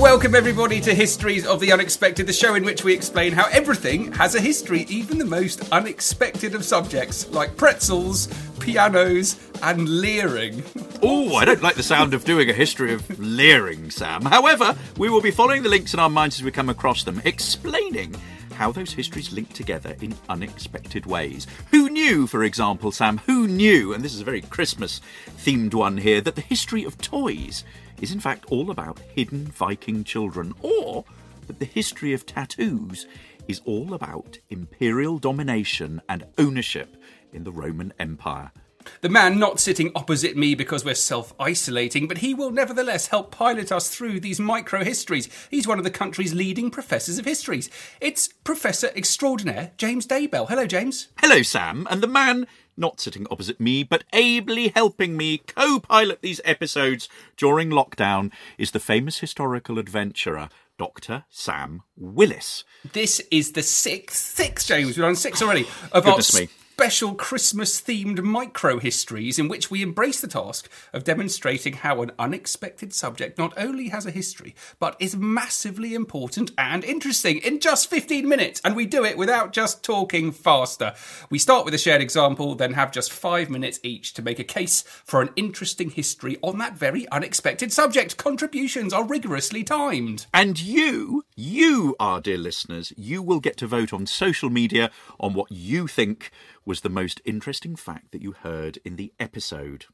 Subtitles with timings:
[0.00, 4.10] Welcome, everybody, to Histories of the Unexpected, the show in which we explain how everything
[4.12, 8.26] has a history, even the most unexpected of subjects, like pretzels,
[8.60, 10.64] pianos, and leering.
[11.02, 14.20] Oh, I don't like the sound of doing a history of leering, Sam.
[14.20, 17.22] However, we will be following the links in our minds as we come across them,
[17.24, 18.14] explaining
[18.60, 21.46] how those histories link together in unexpected ways.
[21.70, 25.00] Who knew, for example, Sam, who knew, and this is a very Christmas
[25.38, 27.64] themed one here, that the history of toys
[28.02, 31.06] is in fact all about hidden Viking children, or
[31.46, 33.06] that the history of tattoos
[33.48, 36.98] is all about imperial domination and ownership
[37.32, 38.52] in the Roman Empire.
[39.00, 43.30] The man not sitting opposite me because we're self isolating, but he will nevertheless help
[43.30, 45.28] pilot us through these micro histories.
[45.50, 47.70] He's one of the country's leading professors of histories.
[48.00, 50.48] It's Professor Extraordinaire James Daybell.
[50.48, 51.08] Hello, James.
[51.18, 56.22] Hello, Sam, and the man not sitting opposite me, but ably helping me co pilot
[56.22, 60.48] these episodes during lockdown is the famous historical adventurer,
[60.78, 61.24] Dr.
[61.28, 62.64] Sam Willis.
[62.92, 66.48] This is the sixth, six, James, we're on six already, of Goodness our me.
[66.80, 72.10] Special Christmas themed micro histories in which we embrace the task of demonstrating how an
[72.18, 77.90] unexpected subject not only has a history, but is massively important and interesting in just
[77.90, 78.62] 15 minutes.
[78.64, 80.94] And we do it without just talking faster.
[81.28, 84.44] We start with a shared example, then have just five minutes each to make a
[84.44, 88.16] case for an interesting history on that very unexpected subject.
[88.16, 90.24] Contributions are rigorously timed.
[90.32, 95.34] And you, you, our dear listeners, you will get to vote on social media on
[95.34, 96.30] what you think
[96.64, 99.86] was the most interesting fact that you heard in the episode.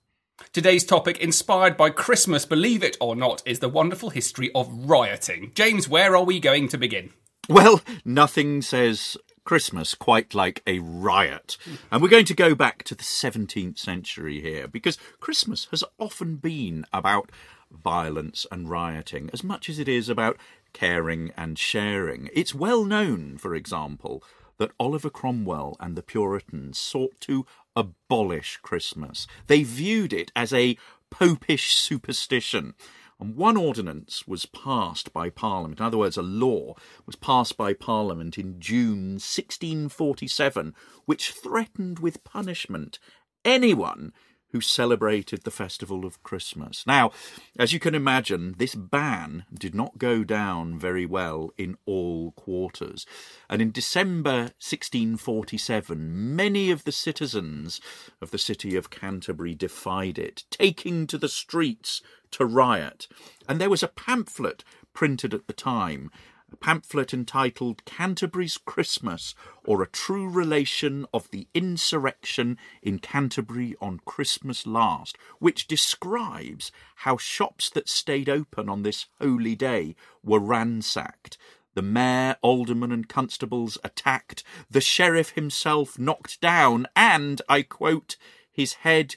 [0.52, 5.52] Today's topic, inspired by Christmas, believe it or not, is the wonderful history of rioting.
[5.54, 7.10] James, where are we going to begin?
[7.48, 11.56] Well, nothing says Christmas quite like a riot.
[11.90, 16.36] And we're going to go back to the 17th century here because Christmas has often
[16.36, 17.30] been about
[17.70, 20.36] violence and rioting as much as it is about
[20.76, 22.28] caring and sharing.
[22.34, 24.22] It's well known, for example,
[24.58, 29.26] that Oliver Cromwell and the Puritans sought to abolish Christmas.
[29.46, 30.76] They viewed it as a
[31.10, 32.74] popish superstition.
[33.18, 36.74] And one ordinance was passed by Parliament, in other words, a law
[37.06, 40.74] was passed by Parliament in June 1647,
[41.06, 42.98] which threatened with punishment
[43.46, 44.12] anyone
[44.52, 46.84] who celebrated the festival of Christmas.
[46.86, 47.10] Now,
[47.58, 53.06] as you can imagine, this ban did not go down very well in all quarters.
[53.50, 57.80] And in December 1647, many of the citizens
[58.20, 62.02] of the city of Canterbury defied it, taking to the streets
[62.32, 63.08] to riot.
[63.48, 66.10] And there was a pamphlet printed at the time
[66.52, 69.34] a pamphlet entitled Canterbury's Christmas,
[69.64, 77.16] or a true relation of the insurrection in Canterbury on Christmas last, which describes how
[77.16, 81.36] shops that stayed open on this holy day were ransacked.
[81.74, 88.16] The mayor, aldermen, and constables attacked, the sheriff himself knocked down, and, I quote,
[88.50, 89.16] his head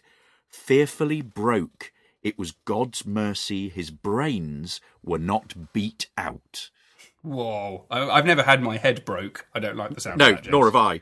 [0.50, 1.94] fearfully broke.
[2.22, 6.70] It was God's mercy his brains were not beat out.
[7.22, 7.86] Whoa.
[7.92, 9.46] I, I've never had my head broke.
[9.54, 10.44] I don't like the sound No, of that.
[10.44, 10.52] James.
[10.52, 11.02] nor have I.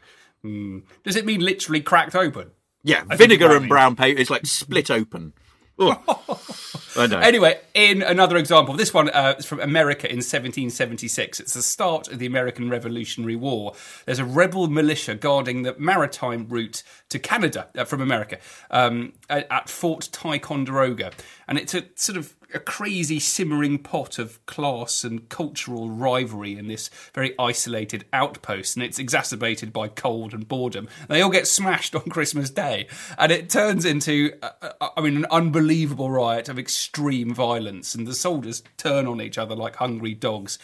[1.04, 2.52] Does it mean literally cracked open?
[2.84, 5.34] Yeah, I vinegar and brown paper is like split open.
[5.80, 7.19] I know.
[7.19, 11.40] Anyway, in another example, this one uh, is from America in 1776.
[11.40, 13.74] It's the start of the American Revolutionary War.
[14.06, 18.40] There's a rebel militia guarding the maritime route to Canada uh, from America
[18.72, 21.12] um, at, at Fort Ticonderoga.
[21.47, 26.67] And it's a sort of a crazy simmering pot of class and cultural rivalry in
[26.67, 30.88] this very isolated outpost, and it's exacerbated by cold and boredom.
[31.09, 35.17] They all get smashed on Christmas Day, and it turns into, uh, uh, I mean,
[35.17, 40.13] an unbelievable riot of extreme violence, and the soldiers turn on each other like hungry
[40.13, 40.57] dogs.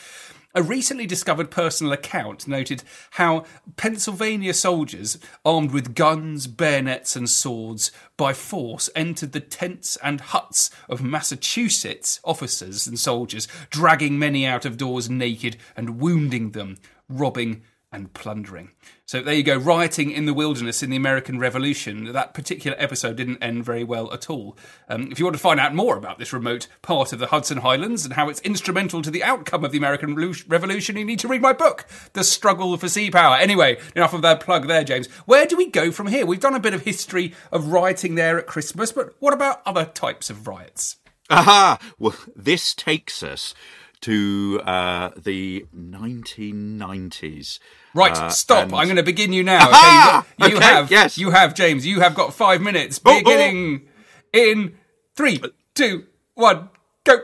[0.56, 3.44] A recently discovered personal account noted how
[3.76, 10.70] Pennsylvania soldiers, armed with guns, bayonets, and swords, by force entered the tents and huts
[10.88, 16.78] of Massachusetts officers and soldiers, dragging many out of doors naked and wounding them,
[17.10, 18.72] robbing and plundering.
[19.06, 22.12] So there you go, rioting in the wilderness in the American Revolution.
[22.12, 24.57] That particular episode didn't end very well at all.
[24.90, 27.60] Um, if you want to find out more about this remote part of the Hudson
[27.60, 31.28] Highlands and how it's instrumental to the outcome of the American Revolution, you need to
[31.28, 33.36] read my book, The Struggle for Sea Power.
[33.36, 35.07] Anyway, enough of that plug there, James.
[35.25, 36.25] Where do we go from here?
[36.25, 39.86] We've done a bit of history of rioting there at Christmas, but what about other
[39.86, 40.98] types of riots?
[41.30, 41.78] Aha!
[42.00, 43.54] Well, this takes us
[44.01, 47.60] to uh, the 1990s.
[47.94, 48.63] Right, Uh, stop.
[48.63, 49.69] and- I'm going to begin you now.
[50.38, 51.18] Okay, you, you Okay, have, yes.
[51.18, 51.86] you have, James.
[51.86, 53.00] You have got five minutes.
[53.06, 53.19] Oh, oh.
[53.19, 53.88] Beginning
[54.31, 54.75] in
[55.16, 55.42] three,
[55.75, 56.69] two, one,
[57.04, 57.18] go.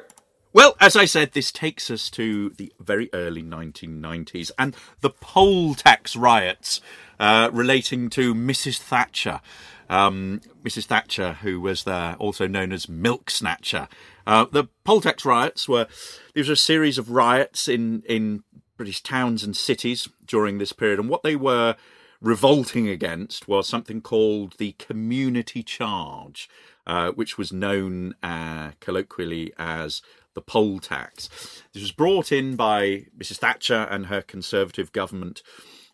[0.54, 5.75] Well, as I said, this takes us to the very early 1990s and the poll
[5.75, 6.81] tax riots
[7.19, 8.77] uh, relating to Mrs.
[8.77, 9.42] Thatcher.
[9.89, 10.86] Um, Mrs.
[10.86, 13.88] Thatcher, who was there, also known as Milk Snatcher.
[14.27, 15.88] Uh, the poll tax riots were
[16.36, 18.44] these were a series of riots in in
[18.80, 21.76] British towns and cities during this period, and what they were
[22.22, 26.50] revolting against was something called the community charge,
[26.88, 30.02] uh, which was known uh, colloquially as
[30.34, 31.28] the poll tax.
[31.74, 33.40] This was brought in by Mrs.
[33.40, 35.44] Thatcher and her Conservative government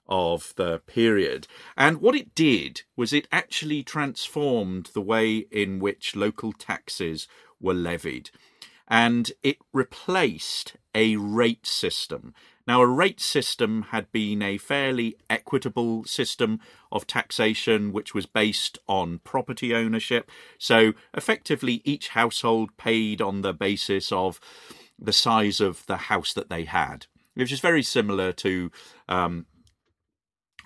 [0.08, 1.48] of the period.
[1.76, 7.28] And what it did was it actually transformed the way in which local taxes
[7.60, 8.30] were levied.
[8.88, 12.36] And it replaced a rate system.
[12.67, 16.59] Now, a rate system had been a fairly equitable system
[16.91, 20.31] of taxation, which was based on property ownership.
[20.57, 24.39] So, effectively, each household paid on the basis of
[24.97, 28.71] the size of the house that they had, which is very similar to
[29.07, 29.45] um,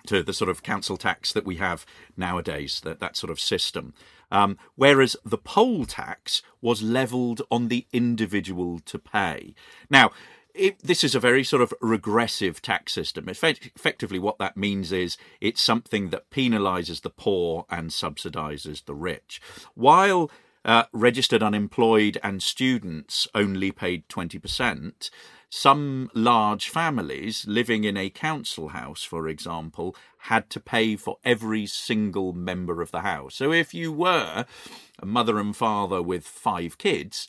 [0.06, 1.84] to the sort of council tax that we have
[2.16, 3.92] nowadays, that, that sort of system.
[4.30, 9.54] Um, whereas the poll tax was levelled on the individual to pay.
[9.90, 10.12] Now,
[10.54, 13.28] it, this is a very sort of regressive tax system.
[13.28, 18.94] Effect- effectively, what that means is it's something that penalises the poor and subsidises the
[18.94, 19.40] rich.
[19.74, 20.30] While
[20.64, 25.10] uh, registered unemployed and students only paid 20%,
[25.48, 31.66] some large families living in a council house, for example, had to pay for every
[31.66, 33.34] single member of the house.
[33.34, 34.44] So if you were
[34.98, 37.26] a mother and father with five kids,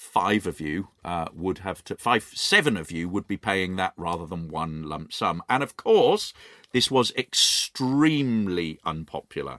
[0.00, 3.92] five of you uh, would have to five seven of you would be paying that
[3.98, 6.32] rather than one lump sum and of course
[6.72, 9.58] this was extremely unpopular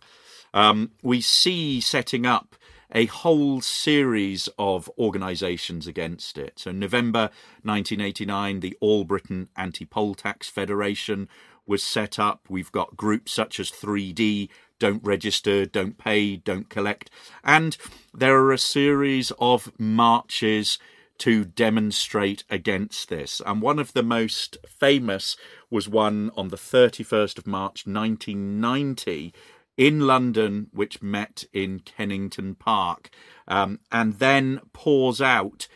[0.52, 2.56] um, we see setting up
[2.94, 6.60] a whole series of organisations against it.
[6.60, 7.30] So, November
[7.64, 11.30] 1989, the All Britain Anti Poll Tax Federation
[11.66, 12.42] was set up.
[12.50, 14.50] We've got groups such as 3D,
[14.82, 17.12] Don't Register, Don't Pay, Don't Collect.
[17.44, 17.78] And
[18.16, 20.80] there are a series of marches
[21.20, 23.44] to demonstrate against this.
[23.46, 25.38] And one of the most famous
[25.70, 29.32] was one on the 31st of March 1990
[29.78, 33.12] in London, which met in Kennington Park,
[33.48, 35.68] um, and then pours out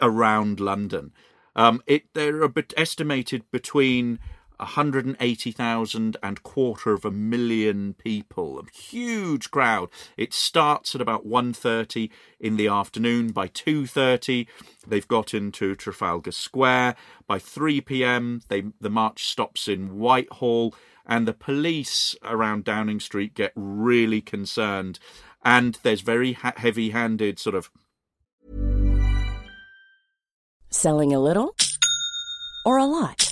[0.00, 1.12] around London.
[1.56, 4.20] Um, it there are estimated between
[4.62, 9.88] 180,000 and quarter of a million people, a huge crowd.
[10.16, 13.32] It starts at about 1.30 in the afternoon.
[13.32, 14.46] By 2.30,
[14.86, 16.96] they've got into Trafalgar Square.
[17.26, 23.34] By 3 p.m., they, the march stops in Whitehall and the police around Downing Street
[23.34, 24.98] get really concerned.
[25.44, 27.70] And there's very ha- heavy handed sort of
[30.70, 31.54] Selling a little
[32.64, 33.31] or a lot?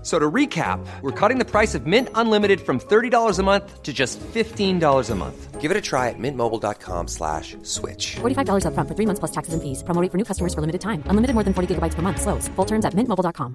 [0.00, 3.82] F- So to recap, we're cutting the price of Mint Unlimited from $30 a month
[3.82, 5.60] to just $15 a month.
[5.60, 8.16] Give it a try at mintmobile.com slash switch.
[8.20, 9.82] $45 upfront for three months plus taxes and fees.
[9.84, 11.02] Promo rate for new customers for limited time.
[11.06, 12.22] Unlimited more than 40 gigabytes per month.
[12.22, 12.48] Slows.
[12.56, 13.54] Full terms at mintmobile.com.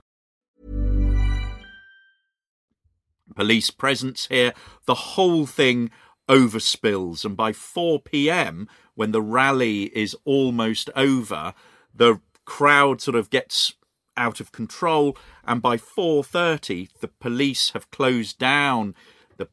[3.36, 4.54] police presence here.
[4.86, 5.90] The whole thing
[6.30, 11.54] overspills, and by 4 p.m., when the rally is almost over,
[11.94, 13.74] the crowd sort of gets
[14.18, 18.96] out of control, and by 4:30, the police have closed down
[19.38, 19.48] the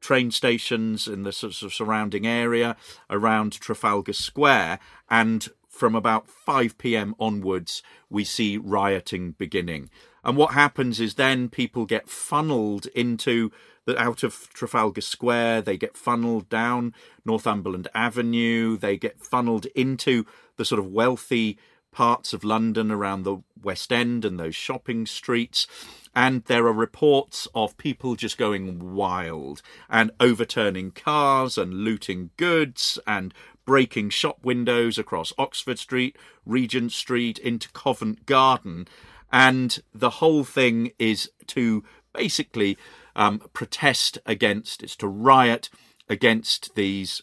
[0.00, 2.76] train stations in the sort of surrounding area
[3.08, 7.14] around Trafalgar Square, and from about 5 p.m.
[7.18, 9.90] onwards, we see rioting beginning.
[10.22, 13.50] And what happens is then people get funneled into
[13.84, 16.94] the out of Trafalgar Square, they get funneled down
[17.24, 20.24] Northumberland Avenue, they get funneled into
[20.56, 21.58] the sort of wealthy
[21.94, 25.66] parts of London around the West End and those shopping streets.
[26.14, 32.98] And there are reports of people just going wild and overturning cars and looting goods
[33.06, 33.32] and
[33.64, 38.86] breaking shop windows across Oxford Street, Regent Street, into Covent Garden.
[39.32, 42.76] And the whole thing is to basically
[43.16, 45.70] um, protest against, it's to riot
[46.08, 47.22] against these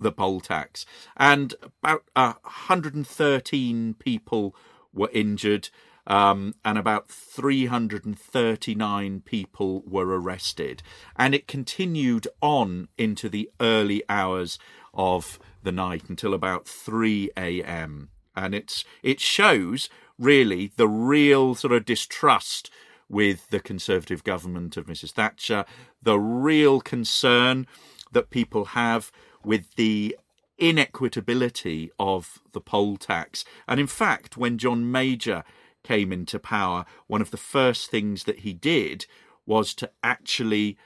[0.00, 4.54] the poll tax, and about uh, 113 people
[4.92, 5.70] were injured,
[6.06, 10.82] um, and about 339 people were arrested,
[11.16, 14.58] and it continued on into the early hours
[14.94, 18.10] of the night until about 3 a.m.
[18.36, 22.70] And it's it shows really the real sort of distrust
[23.08, 25.10] with the Conservative government of Mrs.
[25.10, 25.64] Thatcher,
[26.00, 27.66] the real concern
[28.12, 29.10] that people have
[29.44, 30.16] with the
[30.60, 33.44] inequitability of the poll tax.
[33.66, 35.42] And in fact, when John Major
[35.82, 39.06] came into power, one of the first things that he did
[39.46, 40.76] was to actually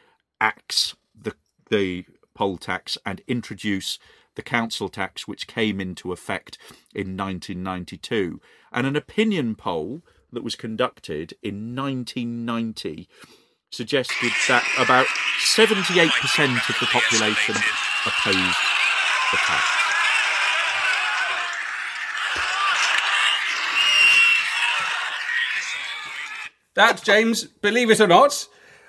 [0.40, 1.34] axe the,
[1.70, 3.98] the poll tax and introduce
[4.36, 6.58] the council tax, which came into effect
[6.94, 8.40] in 1992.
[8.72, 13.08] And an opinion poll that was conducted in 1990
[13.74, 15.06] suggested that about
[15.42, 16.08] 78%
[16.68, 17.54] of the population
[18.06, 18.58] opposed
[19.32, 19.64] the tax.
[26.74, 28.46] That, James, believe it or not,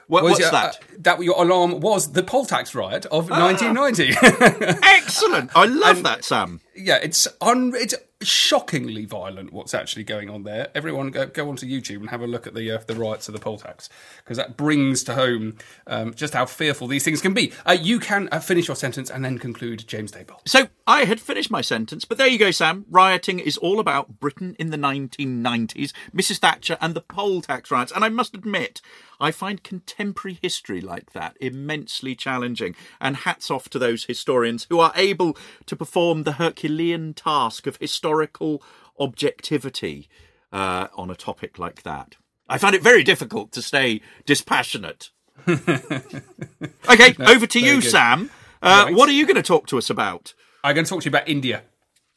[0.08, 0.76] What- was what's your, that?
[0.76, 3.40] uh, that your alarm was the poll tax riot of Ah.
[3.46, 4.16] 1990.
[4.84, 5.52] Excellent!
[5.56, 6.62] I love that, Sam.
[6.76, 9.54] Yeah, it's un- it's shockingly violent.
[9.54, 10.70] What's actually going on there?
[10.74, 13.34] Everyone, go, go onto YouTube and have a look at the uh, the riots of
[13.34, 17.34] the poll tax because that brings to home um, just how fearful these things can
[17.34, 17.54] be.
[17.66, 20.40] Uh, you can uh, finish your sentence and then conclude, James Daybell.
[20.46, 22.86] So I had finished my sentence, but there you go, Sam.
[22.90, 26.40] Rioting is all about Britain in the 1990s, Mrs.
[26.40, 27.92] Thatcher, and the poll tax riots.
[27.92, 28.82] And I must admit,
[29.20, 32.76] I find contemporary history like that immensely challenging.
[33.00, 36.65] And hats off to those historians who are able to perform the Herculean
[37.14, 38.62] task of historical
[39.00, 40.10] objectivity
[40.52, 42.16] uh, on a topic like that.
[42.48, 45.10] I found it very difficult to stay dispassionate.
[45.48, 47.90] okay, over to you, good.
[47.90, 48.30] Sam.
[48.62, 48.96] Uh, Right.
[48.96, 50.34] What are you going to talk to us about?
[50.64, 51.64] I'm going to talk to you about India.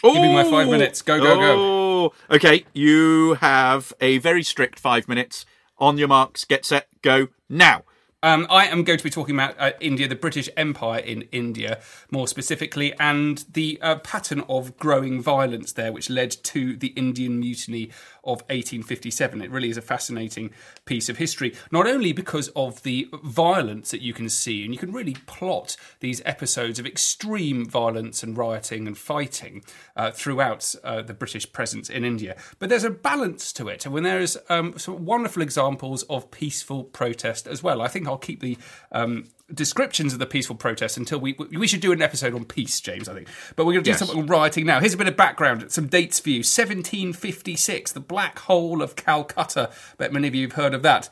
[0.03, 1.03] Give me my five minutes.
[1.03, 1.55] Go, go, go.
[1.59, 5.45] Oh, Okay, you have a very strict five minutes.
[5.79, 7.83] On your marks, get set, go now.
[8.21, 11.79] Um, I am going to be talking about uh, India, the British Empire in India,
[12.11, 17.39] more specifically, and the uh, pattern of growing violence there, which led to the Indian
[17.39, 17.93] Mutiny
[18.25, 19.41] of 1857.
[19.41, 20.51] It really is a fascinating
[20.85, 24.81] piece of history, not only because of the violence that you can see, and you
[24.81, 29.63] can really plot these episodes of extreme violence and rioting and fighting
[29.95, 33.95] uh, throughout uh, the British presence in India, but there's a balance to it, and
[33.95, 37.81] when there is um, some wonderful examples of peaceful protest as well.
[37.81, 38.57] I think I'll keep the
[38.93, 42.81] um, descriptions of the peaceful protests until we we should do an episode on peace,
[42.81, 43.09] James.
[43.09, 43.99] I think, but we're going to do Yes.
[44.01, 44.81] something on rioting now.
[44.81, 46.39] Here's a bit of background, some dates for you.
[46.39, 49.71] 1756, the Black Hole of Calcutta.
[49.97, 51.09] Bet many of you have heard of that.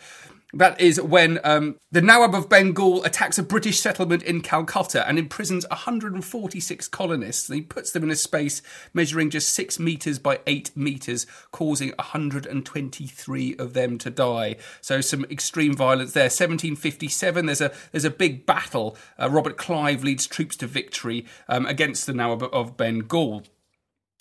[0.56, 5.18] That is when um, the Nawab of Bengal attacks a British settlement in Calcutta and
[5.18, 7.48] imprisons 146 colonists.
[7.48, 8.62] He puts them in a space
[8.94, 14.56] measuring just six metres by eight metres, causing 123 of them to die.
[14.80, 16.24] So some extreme violence there.
[16.24, 18.96] 1757, there's a there's a big battle.
[19.20, 23.44] Uh, Robert Clive leads troops to victory um, against the Nawab of Bengal.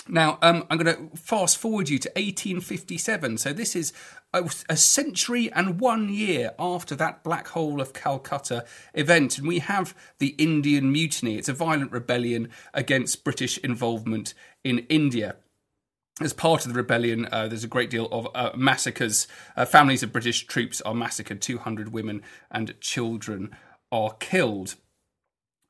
[0.07, 3.39] Now, um, I'm going to fast forward you to 1857.
[3.39, 3.91] So, this is
[4.33, 9.39] a, a century and one year after that Black Hole of Calcutta event.
[9.39, 11.37] And we have the Indian Mutiny.
[11.37, 15.37] It's a violent rebellion against British involvement in India.
[16.21, 19.27] As part of the rebellion, uh, there's a great deal of uh, massacres.
[19.57, 22.21] Uh, families of British troops are massacred, 200 women
[22.51, 23.55] and children
[23.91, 24.75] are killed.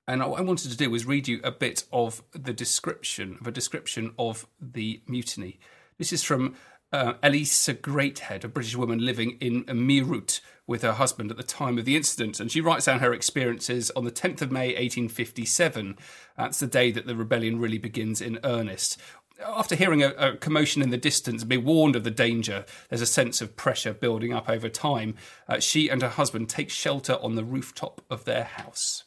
[0.08, 3.48] And what I wanted to do was read you a bit of the description of
[3.48, 5.60] a description of the mutiny.
[5.98, 6.56] This is from
[6.92, 11.78] uh, Elisa Greathed, a British woman living in Meerut with her husband at the time
[11.78, 12.40] of the incident.
[12.40, 15.98] And she writes down her experiences on the 10th of May 1857.
[16.38, 19.00] That's the day that the rebellion really begins in earnest.
[19.44, 23.02] After hearing a, a commotion in the distance and being warned of the danger, there's
[23.02, 25.16] a sense of pressure building up over time.
[25.50, 29.04] Uh, she and her husband take shelter on the rooftop of their house.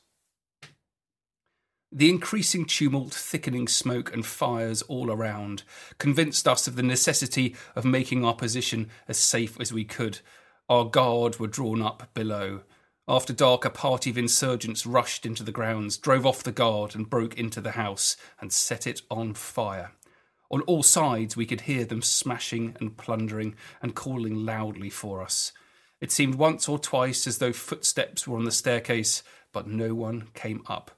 [1.91, 5.63] The increasing tumult, thickening smoke, and fires all around
[5.97, 10.21] convinced us of the necessity of making our position as safe as we could.
[10.69, 12.61] Our guard were drawn up below.
[13.09, 17.09] After dark, a party of insurgents rushed into the grounds, drove off the guard, and
[17.09, 19.93] broke into the house and set it on fire.
[20.51, 25.53] On all sides, we could hear them smashing and plundering and calling loudly for us.
[26.03, 30.29] It seemed once or twice as though footsteps were on the staircase, but no one
[30.35, 30.91] came up.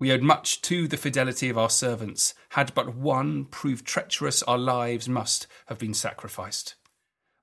[0.00, 2.34] We owed much to the fidelity of our servants.
[2.50, 6.74] Had but one proved treacherous, our lives must have been sacrificed.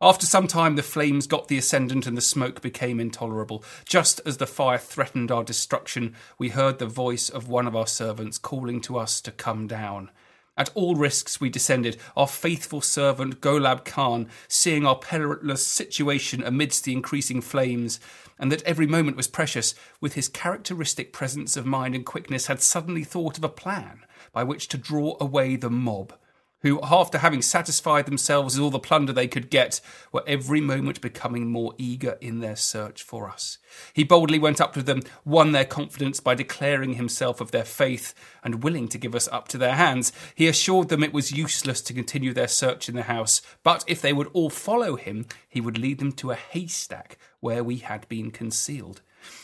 [0.02, 3.64] After some time, the flames got the ascendant and the smoke became intolerable.
[3.86, 7.88] Just as the fire threatened our destruction, we heard the voice of one of our
[7.88, 10.10] servants calling to us to come down.
[10.58, 11.98] At all risks, we descended.
[12.16, 18.00] Our faithful servant, Golab Khan, seeing our perilous situation amidst the increasing flames,
[18.40, 22.62] and that every moment was precious, with his characteristic presence of mind and quickness, had
[22.62, 26.14] suddenly thought of a plan by which to draw away the mob,
[26.62, 29.80] who, after having satisfied themselves with all the plunder they could get,
[30.12, 33.58] were every moment becoming more eager in their search for us.
[33.94, 38.14] He boldly went up to them, won their confidence by declaring himself of their faith,
[38.44, 40.12] and willing to give us up to their hands.
[40.34, 44.02] He assured them it was useless to continue their search in the house, but if
[44.02, 48.08] they would all follow him, he would lead them to a haystack where we had
[48.10, 49.02] been concealed.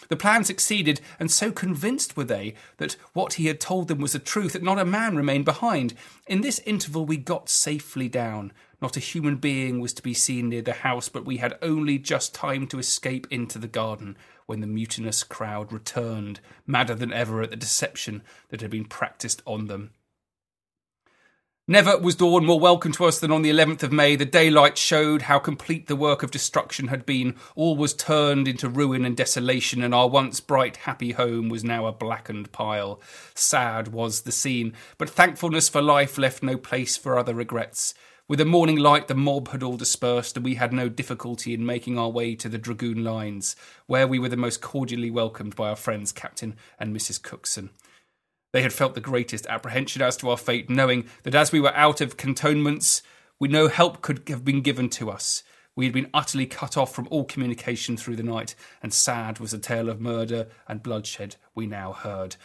[0.09, 4.13] The plan succeeded, and so convinced were they that what he had told them was
[4.13, 5.93] the truth that not a man remained behind.
[6.27, 8.51] In this interval, we got safely down.
[8.81, 11.97] Not a human being was to be seen near the house, but we had only
[11.97, 17.41] just time to escape into the garden when the mutinous crowd returned, madder than ever
[17.41, 19.91] at the deception that had been practised on them.
[21.65, 24.17] Never was dawn more welcome to us than on the 11th of May.
[24.17, 27.35] The daylight showed how complete the work of destruction had been.
[27.55, 31.85] All was turned into ruin and desolation, and our once bright, happy home was now
[31.85, 32.99] a blackened pile.
[33.33, 37.93] Sad was the scene, but thankfulness for life left no place for other regrets.
[38.27, 41.65] With the morning light, the mob had all dispersed, and we had no difficulty in
[41.65, 45.69] making our way to the dragoon lines, where we were the most cordially welcomed by
[45.69, 47.21] our friends Captain and Mrs.
[47.21, 47.69] Cookson.
[48.53, 51.75] They had felt the greatest apprehension as to our fate, knowing that as we were
[51.75, 53.01] out of cantonments,
[53.39, 55.43] we no help could have been given to us.
[55.75, 59.51] We had been utterly cut off from all communication through the night, and sad was
[59.51, 62.35] the tale of murder and bloodshed we now heard.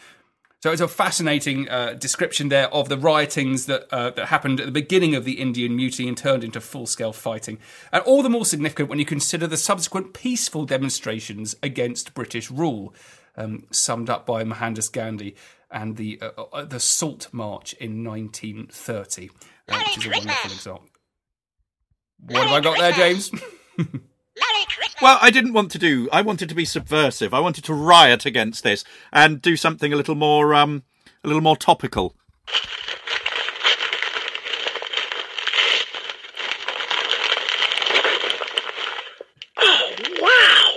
[0.60, 4.66] So it's a fascinating uh, description there of the riotings that uh, that happened at
[4.66, 7.58] the beginning of the Indian Mutiny and turned into full-scale fighting,
[7.92, 12.94] and all the more significant when you consider the subsequent peaceful demonstrations against British rule,
[13.36, 15.36] um, summed up by Mohandas Gandhi
[15.70, 19.30] and the uh, uh, the Salt March in 1930,
[19.68, 20.88] uh, which is a wonderful example.
[22.20, 23.30] What have I got there, James?
[25.00, 26.08] Well, I didn't want to do.
[26.12, 27.32] I wanted to be subversive.
[27.32, 30.82] I wanted to riot against this and do something a little more, um,
[31.22, 32.16] a little more topical.
[40.20, 40.74] Wow.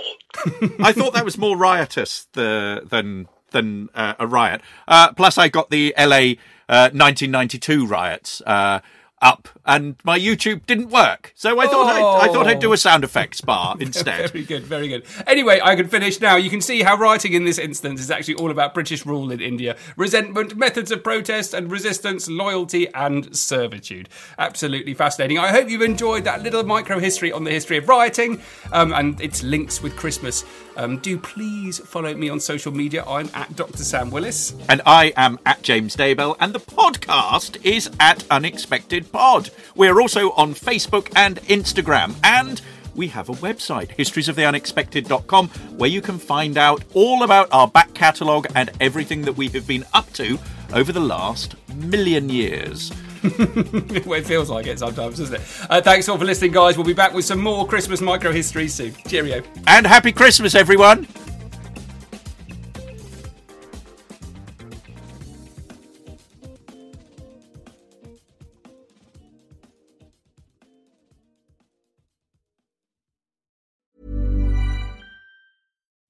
[0.78, 4.60] I thought that was more riotous the, than than uh, a riot.
[4.88, 6.34] Uh, plus, I got the LA
[6.68, 8.42] uh, 1992 riots.
[8.44, 8.80] Uh,
[9.22, 11.32] up and my YouTube didn't work.
[11.36, 14.30] So I thought I'd, I thought I'd do a sound effects bar instead.
[14.32, 15.04] Very good, very good.
[15.26, 16.36] Anyway, I can finish now.
[16.36, 19.40] You can see how writing in this instance is actually all about British rule in
[19.40, 24.08] India, resentment, methods of protest and resistance, loyalty and servitude.
[24.38, 25.38] Absolutely fascinating.
[25.38, 29.20] I hope you've enjoyed that little micro history on the history of rioting um, and
[29.20, 30.44] its links with Christmas.
[30.76, 33.04] Um, do please follow me on social media.
[33.06, 33.84] I'm at Dr.
[33.84, 34.54] Sam Willis.
[34.68, 39.50] And I am at James Daybell, and the podcast is at Unexpected Pod.
[39.74, 42.60] We're also on Facebook and Instagram, and
[42.94, 48.46] we have a website, historiesoftheunexpected.com, where you can find out all about our back catalogue
[48.54, 50.38] and everything that we have been up to
[50.72, 52.92] over the last million years.
[54.04, 55.42] well, it feels like it sometimes, doesn't it?
[55.70, 56.76] Uh, thanks all for listening, guys.
[56.76, 58.94] We'll be back with some more Christmas micro history soon.
[59.06, 59.42] Cheerio.
[59.66, 61.06] And happy Christmas, everyone!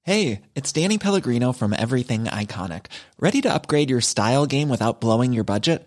[0.05, 2.87] Hey, it's Danny Pellegrino from Everything Iconic.
[3.21, 5.87] Ready to upgrade your style game without blowing your budget?